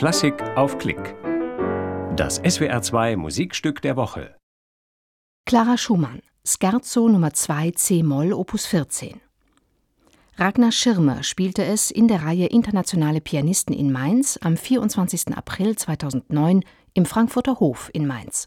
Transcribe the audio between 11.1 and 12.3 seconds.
spielte es in der